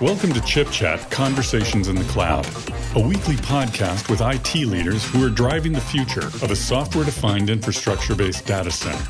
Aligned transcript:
Welcome 0.00 0.32
to 0.32 0.40
Chip 0.46 0.70
Chat 0.70 1.10
Conversations 1.10 1.88
in 1.88 1.94
the 1.94 2.04
Cloud, 2.04 2.46
a 2.96 3.00
weekly 3.06 3.36
podcast 3.36 4.08
with 4.08 4.22
IT 4.22 4.54
leaders 4.66 5.04
who 5.04 5.22
are 5.26 5.28
driving 5.28 5.72
the 5.72 5.82
future 5.82 6.28
of 6.28 6.50
a 6.50 6.56
software 6.56 7.04
defined 7.04 7.50
infrastructure 7.50 8.14
based 8.14 8.46
data 8.46 8.70
center. 8.70 9.04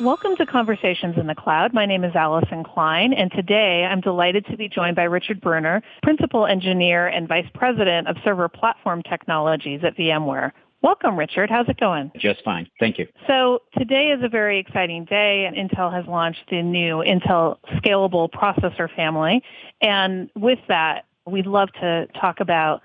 Welcome 0.00 0.36
to 0.36 0.46
Conversations 0.46 1.16
in 1.18 1.26
the 1.26 1.34
Cloud. 1.34 1.74
My 1.74 1.86
name 1.86 2.04
is 2.04 2.14
Allyson 2.14 2.62
Klein, 2.62 3.12
and 3.12 3.30
today 3.32 3.84
I'm 3.84 4.00
delighted 4.00 4.46
to 4.46 4.56
be 4.56 4.68
joined 4.68 4.94
by 4.94 5.04
Richard 5.04 5.40
Brunner, 5.40 5.82
Principal 6.04 6.46
Engineer 6.46 7.08
and 7.08 7.26
Vice 7.26 7.48
President 7.54 8.06
of 8.06 8.16
Server 8.24 8.48
Platform 8.48 9.02
Technologies 9.02 9.80
at 9.82 9.96
VMware. 9.96 10.52
Welcome, 10.82 11.16
Richard. 11.16 11.48
How's 11.48 11.68
it 11.68 11.78
going? 11.78 12.10
Just 12.18 12.42
fine. 12.44 12.68
Thank 12.80 12.98
you. 12.98 13.06
So 13.28 13.60
today 13.78 14.08
is 14.08 14.22
a 14.24 14.28
very 14.28 14.58
exciting 14.58 15.04
day, 15.04 15.44
and 15.46 15.56
Intel 15.56 15.92
has 15.92 16.04
launched 16.06 16.42
the 16.50 16.60
new 16.60 17.04
Intel 17.06 17.58
Scalable 17.76 18.28
Processor 18.28 18.92
family. 18.96 19.42
And 19.80 20.28
with 20.34 20.58
that, 20.66 21.04
we'd 21.24 21.46
love 21.46 21.68
to 21.80 22.08
talk 22.20 22.40
about 22.40 22.82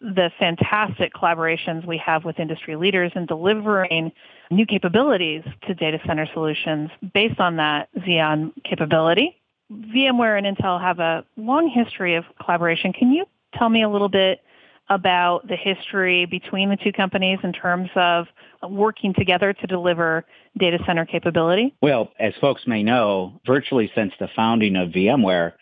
the 0.00 0.30
fantastic 0.38 1.12
collaborations 1.14 1.86
we 1.86 1.98
have 1.98 2.24
with 2.24 2.38
industry 2.38 2.76
leaders 2.76 3.10
in 3.16 3.26
delivering 3.26 4.12
new 4.50 4.66
capabilities 4.66 5.42
to 5.66 5.74
data 5.74 5.98
center 6.06 6.28
solutions 6.32 6.90
based 7.12 7.40
on 7.40 7.56
that 7.56 7.88
Xeon 7.98 8.52
capability. 8.64 9.40
VMware 9.72 10.38
and 10.38 10.56
Intel 10.56 10.80
have 10.80 11.00
a 11.00 11.24
long 11.36 11.68
history 11.68 12.14
of 12.14 12.24
collaboration. 12.40 12.92
Can 12.92 13.12
you 13.12 13.24
tell 13.56 13.68
me 13.68 13.82
a 13.82 13.88
little 13.88 14.08
bit 14.08 14.40
about 14.88 15.46
the 15.48 15.56
history 15.56 16.26
between 16.26 16.68
the 16.68 16.76
two 16.76 16.92
companies 16.92 17.38
in 17.42 17.52
terms 17.52 17.88
of 17.96 18.26
working 18.68 19.14
together 19.14 19.52
to 19.52 19.66
deliver 19.66 20.24
data 20.58 20.78
center 20.86 21.06
capability? 21.06 21.74
Well, 21.80 22.12
as 22.18 22.34
folks 22.40 22.62
may 22.66 22.82
know, 22.82 23.40
virtually 23.46 23.90
since 23.94 24.12
the 24.18 24.28
founding 24.34 24.76
of 24.76 24.90
VMware, 24.90 25.52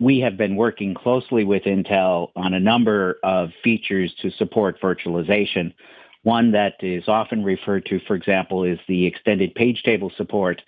we 0.00 0.20
have 0.20 0.36
been 0.36 0.56
working 0.56 0.94
closely 0.94 1.44
with 1.44 1.64
Intel 1.64 2.30
on 2.34 2.54
a 2.54 2.60
number 2.60 3.18
of 3.22 3.50
features 3.62 4.12
to 4.22 4.30
support 4.32 4.80
virtualization. 4.80 5.74
One 6.22 6.52
that 6.52 6.74
is 6.80 7.04
often 7.06 7.44
referred 7.44 7.86
to, 7.86 8.00
for 8.06 8.16
example, 8.16 8.64
is 8.64 8.78
the 8.88 9.06
extended 9.06 9.54
page 9.54 9.82
table 9.82 10.10
support 10.16 10.62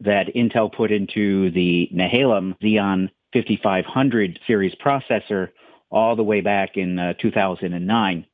that 0.00 0.34
Intel 0.34 0.72
put 0.72 0.92
into 0.92 1.50
the 1.52 1.88
Nehalem 1.94 2.56
Xeon 2.62 3.10
5500 3.32 4.38
series 4.46 4.74
processor 4.74 5.48
all 5.94 6.16
the 6.16 6.24
way 6.24 6.40
back 6.40 6.76
in 6.76 6.98
uh, 6.98 7.14
2009. 7.14 8.26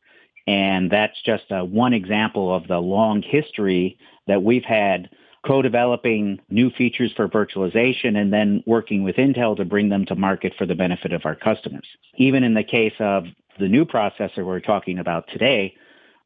And 0.47 0.91
that's 0.91 1.21
just 1.23 1.45
uh, 1.53 1.63
one 1.63 1.93
example 1.93 2.53
of 2.53 2.67
the 2.67 2.79
long 2.79 3.23
history 3.23 3.99
that 4.27 4.43
we've 4.43 4.65
had 4.65 5.11
co-developing 5.47 6.41
new 6.49 6.71
features 6.71 7.13
for 7.15 7.29
virtualization 7.29 8.17
and 8.17 8.33
then 8.33 8.63
working 8.67 9.05
with 9.05 9.17
Intel 9.17 9.57
to 9.57 9.65
bring 9.65 9.91
them 9.91 10.07
to 10.07 10.15
market 10.15 10.55
for 10.59 10.67
the 10.67 10.75
benefit 10.75 11.13
of 11.13 11.23
our 11.25 11.37
customers. 11.37 11.87
Even 12.17 12.43
in 12.43 12.55
the 12.55 12.65
case 12.65 12.95
of 12.99 13.25
the 13.59 13.69
new 13.69 13.85
processor 13.85 14.45
we're 14.45 14.61
talking 14.61 14.99
about 14.99 15.29
today, 15.29 15.75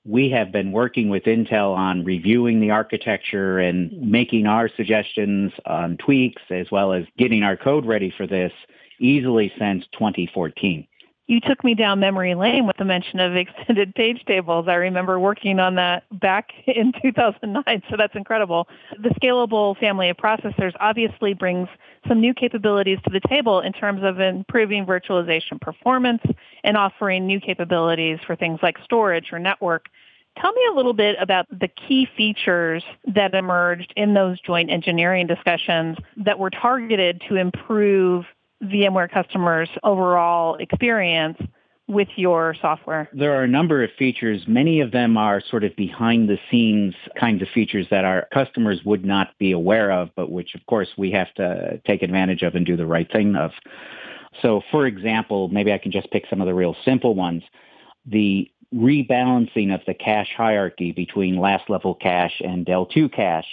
we 0.04 0.30
have 0.30 0.52
been 0.52 0.70
working 0.70 1.08
with 1.08 1.24
Intel 1.24 1.74
on 1.76 2.04
reviewing 2.04 2.60
the 2.60 2.70
architecture 2.70 3.58
and 3.58 3.92
making 4.00 4.46
our 4.46 4.68
suggestions 4.76 5.52
on 5.66 5.96
tweaks 5.96 6.42
as 6.50 6.70
well 6.70 6.92
as 6.92 7.04
getting 7.18 7.42
our 7.42 7.56
code 7.56 7.86
ready 7.86 8.12
for 8.16 8.26
this 8.26 8.52
easily 9.00 9.52
since 9.58 9.84
2014 9.92 10.86
you 11.26 11.40
took 11.40 11.64
me 11.64 11.74
down 11.74 12.00
memory 12.00 12.34
lane 12.34 12.66
with 12.66 12.76
the 12.76 12.84
mention 12.84 13.18
of 13.18 13.34
extended 13.34 13.94
page 13.96 14.22
tables. 14.26 14.66
I 14.68 14.74
remember 14.74 15.18
working 15.18 15.58
on 15.58 15.74
that 15.76 16.04
back 16.20 16.50
in 16.66 16.92
2009, 17.02 17.82
so 17.90 17.96
that's 17.96 18.14
incredible. 18.14 18.68
The 19.02 19.10
scalable 19.10 19.76
family 19.78 20.10
of 20.10 20.16
processors 20.16 20.72
obviously 20.80 21.34
brings 21.34 21.68
some 22.06 22.20
new 22.20 22.34
capabilities 22.34 22.98
to 23.04 23.10
the 23.10 23.20
table 23.28 23.60
in 23.60 23.72
terms 23.72 24.02
of 24.02 24.20
improving 24.20 24.84
virtualization 24.84 25.60
performance 25.60 26.22
and 26.62 26.76
offering 26.76 27.26
new 27.26 27.40
capabilities 27.40 28.18
for 28.26 28.36
things 28.36 28.60
like 28.62 28.76
storage 28.84 29.32
or 29.32 29.38
network. 29.38 29.86
Tell 30.40 30.52
me 30.52 30.62
a 30.72 30.74
little 30.74 30.92
bit 30.92 31.16
about 31.20 31.46
the 31.48 31.68
key 31.68 32.08
features 32.16 32.82
that 33.06 33.34
emerged 33.34 33.92
in 33.96 34.14
those 34.14 34.40
joint 34.40 34.68
engineering 34.68 35.28
discussions 35.28 35.96
that 36.16 36.38
were 36.38 36.50
targeted 36.50 37.22
to 37.28 37.36
improve 37.36 38.24
VMware 38.64 39.10
customers' 39.10 39.68
overall 39.82 40.56
experience 40.56 41.38
with 41.86 42.08
your 42.16 42.54
software? 42.60 43.08
There 43.12 43.38
are 43.38 43.42
a 43.42 43.48
number 43.48 43.84
of 43.84 43.90
features. 43.98 44.42
Many 44.46 44.80
of 44.80 44.90
them 44.90 45.16
are 45.16 45.42
sort 45.50 45.64
of 45.64 45.76
behind 45.76 46.28
the 46.28 46.38
scenes 46.50 46.94
kinds 47.18 47.42
of 47.42 47.48
features 47.48 47.86
that 47.90 48.04
our 48.04 48.26
customers 48.32 48.80
would 48.84 49.04
not 49.04 49.36
be 49.38 49.52
aware 49.52 49.92
of, 49.92 50.10
but 50.16 50.30
which, 50.30 50.54
of 50.54 50.64
course, 50.66 50.88
we 50.96 51.10
have 51.12 51.32
to 51.34 51.80
take 51.86 52.02
advantage 52.02 52.42
of 52.42 52.54
and 52.54 52.64
do 52.64 52.76
the 52.76 52.86
right 52.86 53.10
thing 53.12 53.36
of. 53.36 53.50
So, 54.42 54.62
for 54.70 54.86
example, 54.86 55.48
maybe 55.48 55.72
I 55.72 55.78
can 55.78 55.92
just 55.92 56.10
pick 56.10 56.24
some 56.28 56.40
of 56.40 56.46
the 56.46 56.54
real 56.54 56.74
simple 56.84 57.14
ones. 57.14 57.42
The 58.06 58.50
rebalancing 58.74 59.72
of 59.72 59.80
the 59.86 59.94
cache 59.94 60.32
hierarchy 60.36 60.90
between 60.90 61.36
last 61.36 61.70
level 61.70 61.94
cache 61.94 62.40
and 62.40 62.66
L2 62.66 63.12
cache 63.12 63.46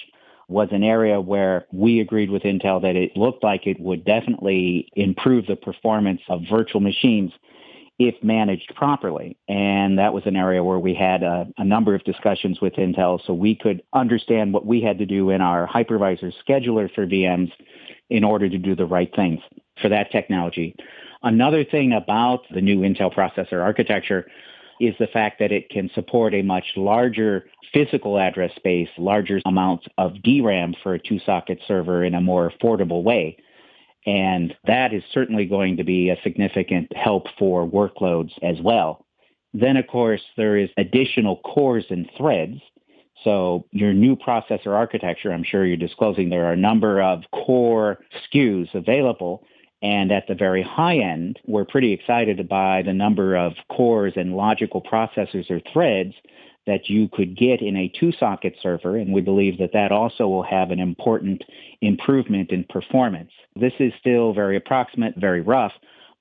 was 0.51 0.67
an 0.72 0.84
area 0.84 1.19
where 1.19 1.66
we 1.72 2.01
agreed 2.01 2.29
with 2.29 2.44
Intel 2.44 2.81
that 2.81 2.95
it 2.95 3.16
looked 3.16 3.44
like 3.44 3.66
it 3.66 3.79
would 3.79 4.03
definitely 4.03 4.89
improve 4.95 5.47
the 5.47 5.56
performance 5.56 6.22
of 6.29 6.41
virtual 6.50 6.81
machines 6.81 7.31
if 7.97 8.16
managed 8.23 8.73
properly. 8.75 9.38
And 9.47 9.97
that 9.97 10.13
was 10.13 10.23
an 10.25 10.35
area 10.35 10.63
where 10.63 10.79
we 10.79 10.94
had 10.94 11.23
a, 11.23 11.47
a, 11.57 11.63
number 11.63 11.95
of 11.95 12.03
discussions 12.03 12.59
with 12.59 12.73
Intel 12.73 13.19
so 13.25 13.34
we 13.34 13.56
could 13.56 13.84
understand 13.94 14.53
what 14.53 14.66
we 14.66 14.81
had 14.81 14.97
to 14.97 15.06
do 15.06 15.29
in 15.29 15.39
our 15.39 15.67
hypervisor 15.67 16.34
scheduler 16.47 16.94
for 16.94 17.06
VMs 17.06 17.51
in 18.09 18.23
order 18.23 18.50
to 18.50 18.57
do 18.57 18.75
the 18.75 18.85
right 18.85 19.12
things 19.16 19.39
for 19.81 19.89
that 19.89 20.12
technology. 20.12 20.75
Another 21.23 21.63
thing 21.63 21.94
about 21.94 22.41
the 22.51 22.62
new 22.62 22.79
Intel 22.79 23.13
processor 23.13 23.62
architecture 23.62 24.25
is 24.81 24.96
the 25.00 25.08
fact 25.08 25.40
that 25.40 25.52
it 25.52 25.69
can 25.69 25.90
support 25.94 26.34
a 26.34 26.42
much 26.42 26.66
larger 26.75 27.46
physical 27.74 28.18
address 28.18 28.52
space, 28.56 28.90
larger 28.97 29.40
amounts 29.46 29.86
of 29.97 30.22
DRAM 30.24 30.75
for 30.81 30.96
a 30.96 31.00
two 31.00 31.19
socket 31.25 31.59
server 31.68 32.03
in 32.03 32.16
a 32.16 32.22
more 32.22 32.52
affordable 32.52 33.03
way. 33.03 33.38
And 34.06 34.56
that 34.66 34.94
is 34.94 35.03
certainly 35.14 35.46
going 35.46 35.78
to 35.78 35.84
be 35.84 36.09
a 36.09 36.18
significant 36.24 36.96
help 36.96 37.28
for 37.38 37.68
workloads 37.68 38.31
as 38.42 38.59
well. 38.62 39.06
Then, 39.53 39.78
of 39.78 39.86
course, 39.88 40.22
there 40.38 40.58
is 40.58 40.69
additional 40.78 41.38
cores 41.38 41.86
and 41.90 42.09
threads. 42.18 42.59
So 43.24 43.66
your 43.72 43.94
new 43.94 44.16
processor 44.16 44.74
architecture, 44.74 45.31
I'm 45.31 45.44
sure 45.44 45.66
you're 45.66 45.78
disclosing 45.78 46.30
there 46.30 46.46
are 46.46 46.53
a 46.53 46.58
number 46.58 47.02
of 47.02 47.24
core 47.31 48.00
SKUs 48.34 48.74
available. 48.74 49.46
And 49.81 50.12
at 50.12 50.28
the 50.28 50.36
very 50.36 50.62
high 50.62 50.97
end, 50.97 51.40
we're 51.47 51.66
pretty 51.66 51.92
excited 51.92 52.47
by 52.47 52.84
the 52.84 52.94
number 52.94 53.36
of 53.36 53.53
cores 53.69 54.14
and 54.16 54.36
logical 54.36 54.81
processors 54.81 55.50
or 55.50 55.59
threads 55.74 56.14
that 56.68 56.90
you 56.90 57.09
could 57.12 57.36
get 57.36 57.62
in 57.62 57.75
a 57.75 57.92
two-socket 58.00 58.56
server, 58.62 58.96
and 58.96 59.12
we 59.12 59.22
believe 59.22 59.58
that 59.58 59.74
that 59.74 59.92
also 59.92 60.28
will 60.28 60.44
have 60.44 60.69
an 60.69 60.80
important 60.80 61.44
improvement 61.81 62.52
in 62.52 62.64
performance. 62.66 63.31
This 63.56 63.74
is 63.80 63.92
still 64.00 64.34
very 64.34 64.56
approximate, 64.58 65.16
very 65.18 65.42
rough, 65.42 65.74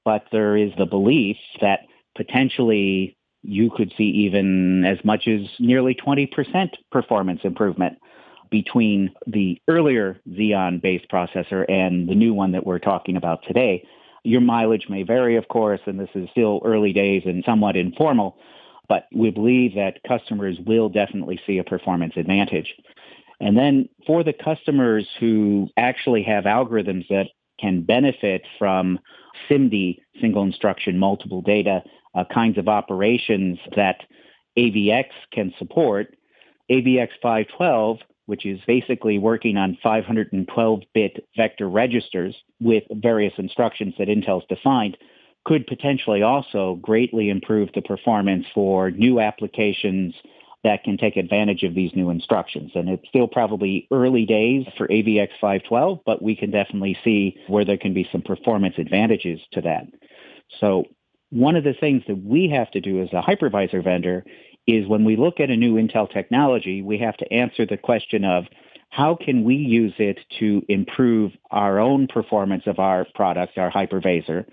but 0.04 0.25
there 0.32 0.56
is 0.56 0.72
the 0.78 0.87
belief 0.87 1.37
that 1.60 1.81
potentially 2.16 3.19
you 3.42 3.71
could 3.71 3.92
see 3.97 4.04
even 4.04 4.84
as 4.84 4.98
much 5.04 5.28
as 5.28 5.42
nearly 5.59 5.94
20% 5.94 6.71
performance 6.91 7.41
improvement 7.44 7.98
between 8.50 9.15
the 9.27 9.61
earlier 9.69 10.19
Xeon-based 10.28 11.09
processor 11.11 11.65
and 11.69 12.09
the 12.09 12.15
new 12.15 12.34
one 12.34 12.53
that 12.53 12.66
we're 12.66 12.78
talking 12.78 13.16
about 13.16 13.43
today. 13.47 13.87
Your 14.25 14.41
mileage 14.41 14.88
may 14.88 15.03
vary, 15.03 15.37
of 15.37 15.49
course, 15.49 15.81
and 15.87 15.99
this 15.99 16.11
is 16.15 16.28
still 16.31 16.60
early 16.65 16.93
days 16.93 17.22
and 17.25 17.44
somewhat 17.44 17.77
informal, 17.77 18.37
but 18.89 19.06
we 19.15 19.31
believe 19.31 19.75
that 19.77 20.00
customers 20.06 20.59
will 20.66 20.89
definitely 20.89 21.41
see 21.47 21.59
a 21.59 21.65
performance 21.65 22.15
advantage. 22.16 22.74
And 23.41 23.57
then 23.57 23.89
for 24.07 24.22
the 24.22 24.34
customers 24.34 25.09
who 25.19 25.69
actually 25.77 26.22
have 26.24 26.45
algorithms 26.45 27.09
that 27.09 27.28
can 27.59 27.83
benefit 27.83 28.42
from 28.59 28.98
SIMD, 29.48 29.98
single 30.21 30.42
instruction, 30.42 30.98
multiple 30.98 31.41
data, 31.41 31.83
uh, 32.15 32.24
kinds 32.24 32.59
of 32.59 32.69
operations 32.69 33.59
that 33.77 34.03
AVX 34.59 35.07
can 35.33 35.54
support, 35.59 36.16
AVX 36.71 37.09
512 37.22 37.98
which 38.30 38.47
is 38.47 38.60
basically 38.65 39.18
working 39.18 39.56
on 39.56 39.77
512-bit 39.84 41.27
vector 41.36 41.68
registers 41.68 42.32
with 42.60 42.84
various 42.92 43.32
instructions 43.38 43.92
that 43.98 44.06
Intel's 44.06 44.47
defined, 44.48 44.97
could 45.44 45.66
potentially 45.66 46.22
also 46.22 46.78
greatly 46.80 47.28
improve 47.28 47.71
the 47.74 47.82
performance 47.82 48.47
for 48.54 48.92
new 48.92 49.18
applications 49.18 50.15
that 50.62 50.84
can 50.84 50.97
take 50.97 51.16
advantage 51.16 51.65
of 51.65 51.74
these 51.74 51.91
new 51.97 52.09
instructions. 52.09 52.71
And 52.77 52.88
it's 52.88 53.09
still 53.09 53.27
probably 53.27 53.88
early 53.91 54.27
days 54.27 54.65
for 54.78 54.86
AVX 54.86 55.30
512, 55.41 55.98
but 56.06 56.22
we 56.22 56.36
can 56.36 56.53
definitely 56.53 56.97
see 57.03 57.36
where 57.48 57.65
there 57.65 57.78
can 57.78 57.94
be 57.94 58.09
some 58.12 58.22
performance 58.22 58.76
advantages 58.78 59.41
to 59.54 59.60
that. 59.62 59.88
So 60.60 60.84
one 61.30 61.56
of 61.56 61.65
the 61.65 61.74
things 61.74 62.04
that 62.06 62.22
we 62.22 62.48
have 62.50 62.71
to 62.71 62.80
do 62.80 63.03
as 63.03 63.09
a 63.12 63.22
hypervisor 63.22 63.83
vendor 63.83 64.24
is 64.66 64.86
when 64.86 65.04
we 65.04 65.16
look 65.16 65.41
at 65.41 65.51
a 65.51 65.57
new 65.57 65.74
Intel 65.74 66.10
technology, 66.10 66.83
we 66.83 66.98
have 66.98 67.16
to 67.18 67.33
answer 67.33 67.66
the 67.66 67.77
question 67.77 68.24
of 68.24 68.45
how 68.91 69.15
can 69.15 69.45
we 69.45 69.54
use 69.54 69.95
it 69.98 70.18
to 70.39 70.62
improve 70.68 71.33
our 71.51 71.78
own 71.78 72.09
performance 72.09 72.65
of 72.66 72.78
our 72.78 73.07
product, 73.15 73.57
our 73.57 73.71
hypervisor? 73.71 74.45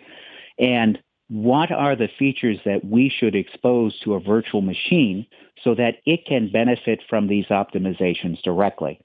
And 0.60 1.00
what 1.30 1.72
are 1.72 1.96
the 1.96 2.10
features 2.20 2.58
that 2.66 2.86
we 2.86 3.10
should 3.10 3.36
expose 3.36 4.00
to 4.02 4.14
a 4.14 4.20
virtual 4.20 4.62
machine 4.62 5.26
so 5.64 5.76
that 5.76 5.96
it 6.06 6.26
can 6.26 6.52
benefit 6.52 7.02
from 7.10 7.28
these 7.28 7.46
optimizations 7.48 8.42
directly? 8.44 9.02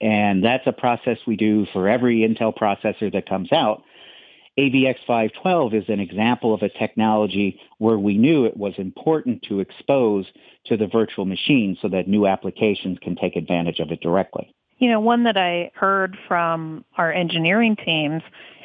And 0.00 0.42
that's 0.42 0.66
a 0.66 0.72
process 0.72 1.18
we 1.26 1.36
do 1.36 1.66
for 1.72 1.88
every 1.88 2.20
Intel 2.20 2.56
processor 2.56 3.12
that 3.12 3.28
comes 3.28 3.52
out. 3.52 3.82
AVX512 4.60 5.74
is 5.74 5.84
an 5.88 6.00
example 6.00 6.52
of 6.52 6.60
a 6.62 6.68
technology 6.68 7.58
where 7.78 7.98
we 7.98 8.18
knew 8.18 8.44
it 8.44 8.56
was 8.56 8.74
important 8.76 9.42
to 9.44 9.60
expose 9.60 10.26
to 10.66 10.76
the 10.76 10.86
virtual 10.86 11.24
machine 11.24 11.78
so 11.80 11.88
that 11.88 12.06
new 12.06 12.26
applications 12.26 12.98
can 13.00 13.16
take 13.16 13.36
advantage 13.36 13.80
of 13.80 13.90
it 13.90 14.02
directly. 14.02 14.54
You 14.78 14.90
know, 14.90 15.00
one 15.00 15.24
that 15.24 15.38
I 15.38 15.70
heard 15.74 16.16
from 16.28 16.84
our 16.98 17.10
engineering 17.10 17.74
teams 17.76 18.22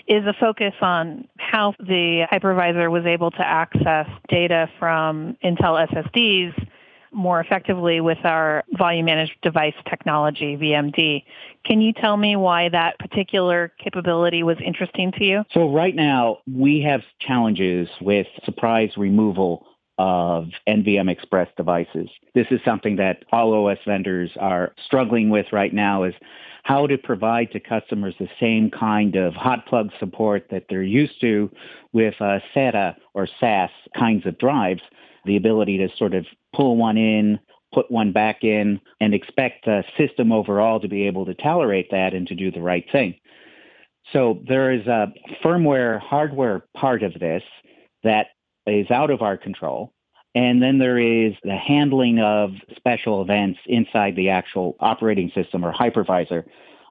is 0.08 0.26
a 0.26 0.34
focus 0.38 0.74
on 0.82 1.28
how 1.38 1.74
the 1.80 2.28
hypervisor 2.32 2.92
was 2.92 3.06
able 3.06 3.32
to 3.32 3.42
access 3.42 4.08
data 4.28 4.70
from 4.78 5.38
Intel 5.44 5.88
SSDs 5.88 6.68
more 7.16 7.40
effectively 7.40 8.02
with 8.02 8.18
our 8.24 8.64
volume 8.78 9.06
managed 9.06 9.40
device 9.42 9.74
technology, 9.90 10.58
VMD. 10.58 11.24
Can 11.66 11.82
you 11.82 11.94
tell 11.94 12.18
me 12.18 12.36
why 12.36 12.70
that 12.70 13.00
particular 13.00 13.72
capability 13.84 14.44
was 14.44 14.58
interesting 14.64 15.12
to 15.14 15.24
you? 15.24 15.44
So, 15.54 15.72
right 15.72 15.96
now, 15.96 16.40
we 16.46 16.82
have 16.82 17.02
challenges 17.20 17.88
with 18.02 18.28
surprise 18.44 18.92
removal 18.98 19.66
of 19.98 20.50
NVM 20.68 21.10
Express 21.10 21.48
devices. 21.56 22.10
This 22.34 22.48
is 22.52 22.60
something 22.66 22.98
that 22.98 23.24
all 23.32 23.68
OS 23.68 23.78
vendors 23.88 24.32
are 24.40 24.74
struggling 24.86 25.30
with 25.30 25.46
right 25.54 25.74
now 25.74 26.04
is 26.04 26.14
how 26.64 26.88
to 26.88 26.98
provide 26.98 27.52
to 27.52 27.60
customers 27.60 28.16
the 28.20 28.28
same 28.40 28.72
kind 28.72 29.16
of 29.16 29.34
hot 29.36 29.66
plug 29.68 29.92
support 30.00 30.48
that 30.50 30.66
they're 30.68 30.84
used 30.84 31.22
to 31.22 31.50
with 31.94 32.16
uh, 32.20 32.40
SATA 32.54 32.96
or 33.14 33.28
SAS 33.40 33.70
kinds 33.98 34.26
of 34.26 34.38
drives, 34.38 34.82
the 35.26 35.38
ability 35.38 35.78
to 35.78 35.88
sort 35.96 36.14
of 36.14 36.26
pull 36.56 36.78
one 36.78 36.98
in, 36.98 37.40
put 37.74 37.92
one 37.92 38.12
back 38.12 38.44
in, 38.44 38.80
and 39.02 39.14
expect 39.14 39.66
the 39.66 39.84
system 39.98 40.32
overall 40.32 40.80
to 40.80 40.88
be 40.88 41.08
able 41.08 41.26
to 41.26 41.34
tolerate 41.34 41.92
that 41.92 42.14
and 42.14 42.28
to 42.28 42.36
do 42.36 42.52
the 42.52 42.62
right 42.62 42.86
thing. 42.92 43.16
So 44.14 44.42
there 44.48 44.72
is 44.72 44.86
a 44.88 45.12
firmware 45.44 46.00
hardware 46.00 46.66
part 46.76 47.04
of 47.04 47.14
this 47.20 47.44
that 48.04 48.28
is 48.68 48.90
out 48.92 49.10
of 49.10 49.22
our 49.22 49.38
control. 49.38 49.92
And 50.36 50.62
then 50.62 50.78
there 50.78 51.00
is 51.00 51.34
the 51.44 51.56
handling 51.56 52.20
of 52.20 52.52
special 52.76 53.22
events 53.22 53.60
inside 53.68 54.16
the 54.16 54.30
actual 54.30 54.76
operating 54.80 55.32
system 55.34 55.64
or 55.64 55.74
hypervisor. 55.74 56.44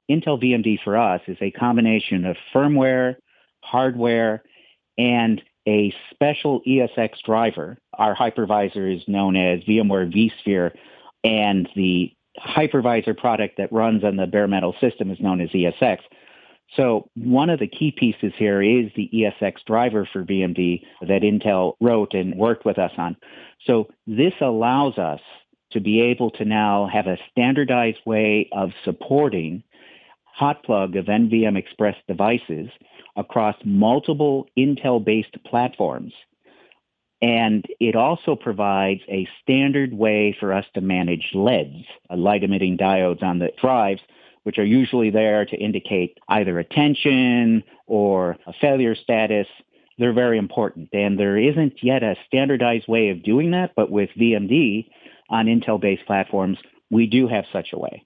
Intel 0.09 0.41
VMD 0.41 0.79
for 0.83 0.97
us 0.97 1.21
is 1.27 1.37
a 1.41 1.51
combination 1.51 2.25
of 2.25 2.37
firmware, 2.53 3.15
hardware, 3.63 4.43
and 4.97 5.41
a 5.67 5.93
special 6.11 6.61
ESX 6.67 7.21
driver. 7.25 7.77
Our 7.93 8.15
hypervisor 8.15 8.95
is 8.95 9.03
known 9.07 9.35
as 9.35 9.61
VMware 9.61 10.13
vSphere, 10.13 10.71
and 11.23 11.67
the 11.75 12.13
hypervisor 12.39 13.17
product 13.17 13.57
that 13.57 13.71
runs 13.71 14.03
on 14.03 14.17
the 14.17 14.27
bare 14.27 14.47
metal 14.47 14.75
system 14.79 15.09
is 15.11 15.19
known 15.19 15.41
as 15.41 15.49
ESX. 15.49 15.99
So 16.75 17.09
one 17.15 17.49
of 17.49 17.59
the 17.59 17.67
key 17.67 17.91
pieces 17.91 18.33
here 18.37 18.61
is 18.61 18.91
the 18.95 19.09
ESX 19.13 19.63
driver 19.65 20.07
for 20.11 20.23
VMD 20.23 20.81
that 21.01 21.21
Intel 21.21 21.73
wrote 21.79 22.13
and 22.13 22.35
worked 22.35 22.65
with 22.65 22.79
us 22.79 22.91
on. 22.97 23.15
So 23.65 23.87
this 24.07 24.33
allows 24.41 24.97
us 24.97 25.21
to 25.71 25.79
be 25.79 26.01
able 26.01 26.31
to 26.31 26.45
now 26.45 26.87
have 26.91 27.07
a 27.07 27.17
standardized 27.31 27.99
way 28.05 28.49
of 28.51 28.71
supporting 28.83 29.63
hot 30.25 30.63
plug 30.63 30.95
of 30.95 31.05
NVM 31.05 31.57
Express 31.57 31.95
devices 32.07 32.69
across 33.15 33.55
multiple 33.63 34.47
Intel-based 34.57 35.43
platforms. 35.45 36.13
And 37.21 37.65
it 37.79 37.95
also 37.95 38.35
provides 38.35 39.01
a 39.07 39.27
standard 39.41 39.93
way 39.93 40.35
for 40.39 40.53
us 40.53 40.65
to 40.73 40.81
manage 40.81 41.31
LEDs, 41.33 41.85
uh, 42.09 42.17
light 42.17 42.43
emitting 42.43 42.77
diodes 42.77 43.23
on 43.23 43.39
the 43.39 43.51
drives, 43.59 44.01
which 44.43 44.59
are 44.59 44.65
usually 44.65 45.09
there 45.09 45.45
to 45.45 45.57
indicate 45.57 46.19
either 46.27 46.59
attention 46.59 47.63
or 47.87 48.37
a 48.45 48.53
failure 48.53 48.95
status. 48.95 49.47
They're 49.97 50.13
very 50.13 50.37
important. 50.37 50.89
And 50.93 51.17
there 51.17 51.37
isn't 51.37 51.81
yet 51.81 52.03
a 52.03 52.17
standardized 52.27 52.87
way 52.87 53.09
of 53.09 53.23
doing 53.23 53.51
that, 53.51 53.71
but 53.75 53.89
with 53.89 54.09
VMD 54.19 54.89
on 55.29 55.45
Intel 55.45 55.79
based 55.79 56.05
platforms, 56.05 56.57
we 56.91 57.07
do 57.07 57.27
have 57.27 57.45
such 57.51 57.69
a 57.73 57.79
way. 57.79 58.05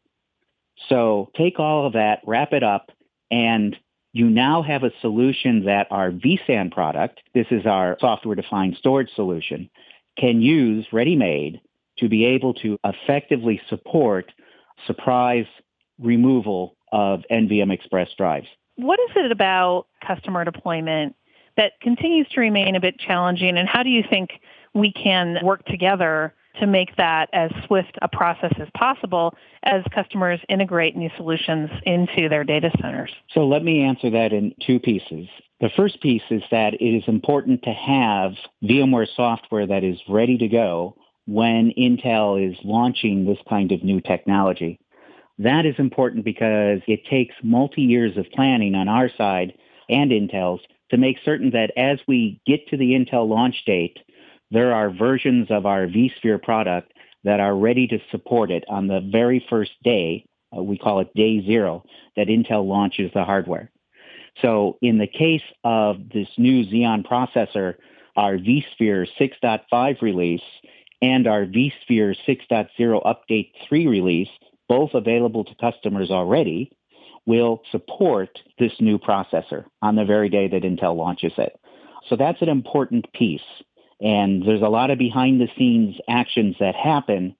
So 0.87 1.29
take 1.35 1.59
all 1.59 1.85
of 1.85 1.93
that, 1.93 2.21
wrap 2.25 2.53
it 2.53 2.63
up, 2.63 2.91
and 3.29 3.75
you 4.13 4.29
now 4.29 4.61
have 4.61 4.83
a 4.83 4.91
solution 5.01 5.65
that 5.65 5.87
our 5.91 6.11
vSAN 6.11 6.71
product, 6.71 7.21
this 7.33 7.47
is 7.51 7.65
our 7.65 7.97
software 7.99 8.35
defined 8.35 8.75
storage 8.77 9.09
solution, 9.15 9.69
can 10.17 10.41
use 10.41 10.85
ready 10.91 11.15
made 11.15 11.61
to 11.99 12.09
be 12.09 12.25
able 12.25 12.53
to 12.55 12.77
effectively 12.83 13.61
support 13.69 14.31
surprise 14.87 15.45
removal 15.99 16.75
of 16.91 17.21
NVM 17.31 17.71
Express 17.71 18.09
drives. 18.17 18.47
What 18.77 18.99
is 18.99 19.15
it 19.15 19.31
about 19.31 19.87
customer 20.05 20.45
deployment 20.45 21.15
that 21.57 21.73
continues 21.81 22.27
to 22.29 22.39
remain 22.39 22.75
a 22.75 22.79
bit 22.79 22.97
challenging, 22.97 23.57
and 23.57 23.67
how 23.67 23.83
do 23.83 23.89
you 23.89 24.03
think 24.09 24.29
we 24.73 24.91
can 24.91 25.37
work 25.43 25.65
together 25.65 26.33
to 26.59 26.67
make 26.67 26.95
that 26.97 27.29
as 27.33 27.51
swift 27.65 27.97
a 28.01 28.07
process 28.07 28.53
as 28.59 28.67
possible 28.75 29.35
as 29.63 29.83
customers 29.93 30.39
integrate 30.49 30.95
new 30.95 31.09
solutions 31.17 31.69
into 31.85 32.29
their 32.29 32.43
data 32.43 32.71
centers? 32.81 33.11
So 33.33 33.47
let 33.47 33.63
me 33.63 33.81
answer 33.81 34.09
that 34.09 34.33
in 34.33 34.53
two 34.65 34.79
pieces. 34.79 35.27
The 35.61 35.69
first 35.75 36.01
piece 36.01 36.23
is 36.29 36.43
that 36.51 36.73
it 36.75 36.83
is 36.83 37.03
important 37.07 37.63
to 37.63 37.73
have 37.73 38.33
VMware 38.63 39.07
software 39.15 39.67
that 39.67 39.83
is 39.83 39.99
ready 40.07 40.37
to 40.37 40.47
go 40.47 40.95
when 41.27 41.71
Intel 41.77 42.49
is 42.49 42.57
launching 42.63 43.25
this 43.25 43.37
kind 43.47 43.71
of 43.71 43.83
new 43.83 44.01
technology. 44.01 44.79
That 45.37 45.65
is 45.65 45.75
important 45.77 46.25
because 46.25 46.81
it 46.87 47.05
takes 47.09 47.35
multi 47.43 47.81
years 47.81 48.17
of 48.17 48.25
planning 48.31 48.75
on 48.75 48.87
our 48.87 49.09
side 49.17 49.53
and 49.89 50.11
Intel's 50.11 50.61
to 50.91 50.97
make 50.97 51.17
certain 51.23 51.51
that 51.51 51.71
as 51.77 51.99
we 52.07 52.41
get 52.45 52.67
to 52.69 52.77
the 52.77 52.91
Intel 52.91 53.27
launch 53.27 53.63
date, 53.65 53.99
there 54.51 54.73
are 54.73 54.89
versions 54.89 55.47
of 55.49 55.65
our 55.65 55.87
vSphere 55.87 56.41
product 56.41 56.93
that 57.23 57.39
are 57.39 57.55
ready 57.55 57.87
to 57.87 57.99
support 58.11 58.51
it 58.51 58.63
on 58.69 58.87
the 58.87 59.01
very 59.11 59.45
first 59.49 59.71
day. 59.83 60.25
Uh, 60.55 60.63
we 60.63 60.77
call 60.77 60.99
it 60.99 61.13
day 61.13 61.45
zero 61.45 61.83
that 62.15 62.27
Intel 62.27 62.67
launches 62.67 63.11
the 63.13 63.23
hardware. 63.23 63.71
So 64.41 64.77
in 64.81 64.97
the 64.97 65.07
case 65.07 65.43
of 65.63 65.97
this 66.13 66.27
new 66.37 66.65
Xeon 66.65 67.05
processor, 67.05 67.75
our 68.15 68.37
vSphere 68.37 69.07
6.5 69.19 70.01
release 70.01 70.41
and 71.01 71.27
our 71.27 71.45
vSphere 71.45 72.15
6.0 72.27 72.69
Update 72.79 73.51
3 73.67 73.87
release, 73.87 74.29
both 74.67 74.93
available 74.93 75.43
to 75.43 75.55
customers 75.55 76.09
already, 76.11 76.71
will 77.25 77.61
support 77.71 78.39
this 78.57 78.73
new 78.79 78.97
processor 78.97 79.65
on 79.81 79.95
the 79.95 80.05
very 80.05 80.29
day 80.29 80.47
that 80.47 80.63
Intel 80.63 80.95
launches 80.95 81.33
it. 81.37 81.59
So 82.07 82.15
that's 82.15 82.41
an 82.41 82.49
important 82.49 83.11
piece. 83.13 83.41
And 84.01 84.45
there's 84.45 84.61
a 84.61 84.69
lot 84.69 84.91
of 84.91 84.97
behind 84.97 85.41
the 85.41 85.49
scenes 85.57 85.95
actions 86.07 86.55
that 86.59 86.75
happen 86.75 87.35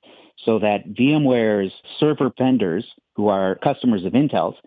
so 0.45 0.59
that 0.59 0.87
VMware's 0.89 1.73
server 1.99 2.31
vendors, 2.37 2.85
who 3.15 3.27
are 3.27 3.55
customers 3.55 4.05
of 4.05 4.13
Intel's, 4.13 4.57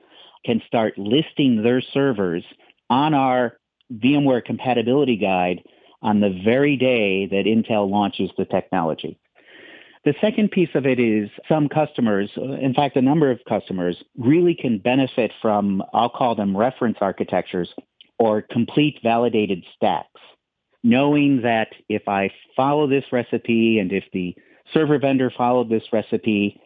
can 0.44 0.62
start 0.66 0.98
listing 0.98 1.62
their 1.62 1.80
servers 1.80 2.44
on 2.90 3.14
our 3.14 3.58
VMware 3.92 4.44
compatibility 4.44 5.16
guide 5.16 5.62
on 6.02 6.20
the 6.20 6.40
very 6.44 6.76
day 6.76 7.26
that 7.26 7.44
Intel 7.44 7.88
launches 7.88 8.30
the 8.36 8.44
technology. 8.44 9.18
The 10.04 10.14
second 10.20 10.50
piece 10.50 10.70
of 10.74 10.84
it 10.84 10.98
is 10.98 11.30
some 11.48 11.68
customers, 11.68 12.28
in 12.36 12.74
fact, 12.74 12.96
a 12.96 13.02
number 13.02 13.30
of 13.30 13.38
customers, 13.48 14.02
really 14.18 14.54
can 14.54 14.78
benefit 14.78 15.30
from, 15.40 15.82
I'll 15.94 16.10
call 16.10 16.34
them 16.34 16.56
reference 16.56 16.98
architectures 17.00 17.72
or 18.18 18.42
complete 18.42 18.98
validated 19.02 19.64
stacks 19.76 20.20
knowing 20.82 21.42
that 21.42 21.68
if 21.88 22.08
I 22.08 22.30
follow 22.56 22.86
this 22.86 23.04
recipe 23.12 23.78
and 23.78 23.92
if 23.92 24.04
the 24.12 24.34
server 24.72 24.98
vendor 24.98 25.30
followed 25.36 25.68
this 25.68 25.84
recipe, 25.92 26.60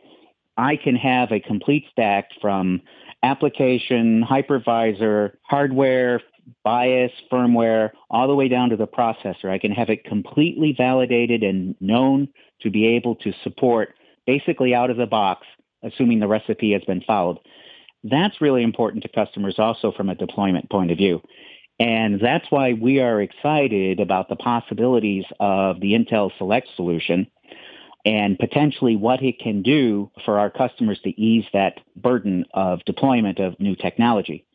I 0.56 0.76
can 0.76 0.96
have 0.96 1.32
a 1.32 1.40
complete 1.40 1.85
stack 1.90 2.30
from 2.40 2.80
application, 3.23 4.25
hypervisor, 4.25 5.32
hardware, 5.42 6.20
BIOS, 6.64 7.11
firmware, 7.30 7.90
all 8.08 8.28
the 8.28 8.35
way 8.35 8.49
down 8.49 8.70
to 8.70 8.76
the 8.76 8.87
processor. 8.87 9.50
I 9.50 9.58
can 9.58 9.73
have 9.73 9.90
it 9.90 10.04
completely 10.04 10.75
validated 10.76 11.42
and 11.42 11.75
known 11.80 12.28
to 12.62 12.70
be 12.70 12.87
able 12.87 13.16
to 13.16 13.32
support 13.42 13.94
basically 14.26 14.75
out 14.75 14.90
of 14.90 14.96
the 14.96 15.06
box, 15.06 15.46
assuming 15.82 16.20
the 16.20 16.28
recipe 16.28 16.73
has 16.73 16.82
been 16.85 17.02
followed. 17.02 17.38
That's 18.04 18.40
really 18.40 18.62
important 18.62 19.02
to 19.02 19.08
customers 19.08 19.56
also 19.58 19.92
from 19.92 20.08
a 20.08 20.14
deployment 20.14 20.70
point 20.70 20.90
of 20.90 20.99
view. 20.99 21.20
And 21.78 22.21
that's 22.21 22.47
why 22.50 22.73
we 22.73 23.00
are 23.00 23.21
excited 23.21 24.00
about 24.00 24.28
the 24.28 24.37
possibilities 24.37 25.25
of 25.40 25.80
the 25.80 25.92
Intel 25.92 26.30
Select 26.38 26.68
solution. 26.76 27.26
and 28.06 28.38
potentially 28.38 28.95
what 28.95 29.21
it 29.21 29.40
can 29.40 29.62
do 29.62 30.11
for 30.25 30.38
our 30.38 30.49
customers 30.49 30.99
to 31.02 31.11
ease 31.21 31.45
that 31.52 31.80
burden 31.97 32.47
of 32.54 32.78
deployment 32.87 33.40
of 33.40 33.59
new 33.59 33.75
technology. 33.75 34.47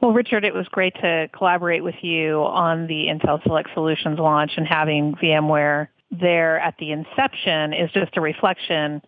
Well, 0.00 0.12
Richard, 0.12 0.44
it 0.44 0.54
was 0.54 0.66
great 0.68 0.94
to 1.02 1.28
collaborate 1.36 1.84
with 1.84 1.96
you 2.00 2.42
on 2.44 2.86
the 2.86 3.06
Intel 3.08 3.42
Select 3.42 3.68
Solutions 3.74 4.18
launch 4.18 4.52
and 4.56 4.66
having 4.66 5.14
VMware 5.22 5.88
there 6.10 6.58
at 6.60 6.76
the 6.78 6.92
inception 6.92 7.74
is 7.74 7.90
just 7.92 8.16
a 8.16 8.20
reflection 8.22 9.02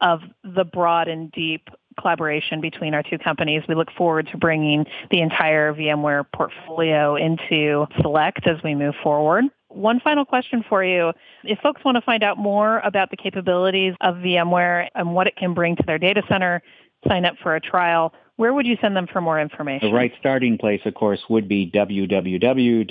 of 0.00 0.20
the 0.44 0.64
broad 0.64 1.08
and 1.08 1.32
deep 1.32 1.68
collaboration 1.96 2.60
between 2.60 2.94
our 2.94 3.02
two 3.02 3.18
companies. 3.18 3.62
We 3.68 3.74
look 3.74 3.90
forward 3.96 4.28
to 4.32 4.38
bringing 4.38 4.84
the 5.10 5.20
entire 5.20 5.74
VMware 5.74 6.24
portfolio 6.34 7.16
into 7.16 7.86
Select 8.00 8.46
as 8.46 8.62
we 8.62 8.74
move 8.74 8.94
forward. 9.02 9.44
One 9.68 10.00
final 10.00 10.24
question 10.24 10.64
for 10.68 10.84
you. 10.84 11.12
If 11.42 11.58
folks 11.58 11.84
want 11.84 11.96
to 11.96 12.02
find 12.02 12.22
out 12.22 12.38
more 12.38 12.78
about 12.80 13.10
the 13.10 13.16
capabilities 13.16 13.94
of 14.00 14.16
VMware 14.16 14.88
and 14.94 15.14
what 15.14 15.26
it 15.26 15.36
can 15.36 15.52
bring 15.54 15.74
to 15.76 15.82
their 15.84 15.98
data 15.98 16.22
center, 16.28 16.62
sign 17.08 17.24
up 17.24 17.34
for 17.42 17.56
a 17.56 17.60
trial, 17.60 18.14
where 18.36 18.52
would 18.52 18.66
you 18.66 18.76
send 18.80 18.96
them 18.96 19.06
for 19.12 19.20
more 19.20 19.40
information? 19.40 19.90
The 19.90 19.94
right 19.94 20.12
starting 20.18 20.58
place, 20.58 20.80
of 20.84 20.94
course, 20.94 21.20
would 21.28 21.48
be 21.48 21.70
www.vmware, 21.70 22.86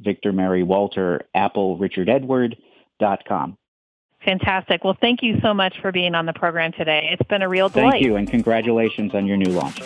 Victor 0.00 0.32
Mary 0.32 0.62
Walter, 0.62 1.22
Apple 1.34 1.76
Richard. 1.78 2.08
Fantastic. 4.24 4.84
Well, 4.84 4.96
thank 5.00 5.22
you 5.22 5.38
so 5.40 5.54
much 5.54 5.80
for 5.80 5.92
being 5.92 6.14
on 6.14 6.26
the 6.26 6.32
program 6.32 6.72
today. 6.72 7.08
It's 7.12 7.26
been 7.28 7.42
a 7.42 7.48
real 7.48 7.68
delight. 7.68 7.92
Thank 7.92 8.04
you, 8.04 8.16
and 8.16 8.28
congratulations 8.28 9.14
on 9.14 9.26
your 9.26 9.36
new 9.36 9.50
launch. 9.50 9.80